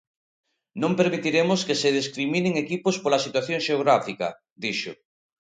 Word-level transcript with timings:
"Non 0.81 0.91
permitiremos 0.99 1.59
que 1.67 1.79
se 1.81 1.89
discriminen 1.99 2.53
equipos 2.63 2.95
pola 3.03 3.23
situación 3.25 3.59
xeográfica", 3.67 4.27
dixo. 4.63 4.91